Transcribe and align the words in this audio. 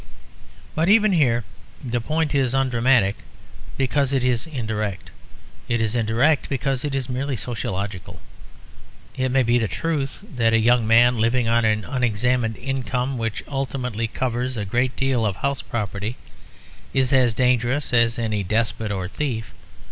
But 0.73 0.89
even 0.89 1.11
here 1.13 1.43
the 1.85 2.01
point 2.01 2.33
is 2.33 2.55
undramatic 2.55 3.17
because 3.77 4.11
it 4.13 4.23
is 4.23 4.47
indirect; 4.47 5.11
it 5.69 5.79
is 5.79 5.95
indirect 5.95 6.49
because 6.49 6.83
it 6.83 6.95
is 6.95 7.07
merely 7.07 7.35
sociological. 7.35 8.19
It 9.15 9.29
may 9.29 9.43
be 9.43 9.59
the 9.59 9.67
truth 9.67 10.23
that 10.37 10.53
a 10.53 10.59
young 10.59 10.87
man 10.87 11.19
living 11.19 11.47
on 11.47 11.65
an 11.65 11.85
unexamined 11.85 12.57
income 12.57 13.19
which 13.19 13.43
ultimately 13.47 14.07
covers 14.07 14.57
a 14.57 14.65
great 14.65 14.95
deal 14.95 15.23
of 15.23 15.35
house 15.35 15.61
property 15.61 16.17
is 16.95 17.13
as 17.13 17.35
dangerous 17.35 17.93
as 17.93 18.17
any 18.17 18.43
despot 18.43 18.91
or 18.91 19.07
thief. 19.07 19.53